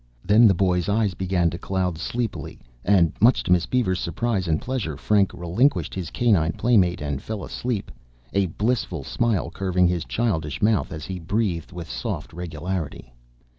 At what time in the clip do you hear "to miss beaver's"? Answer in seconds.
3.43-3.99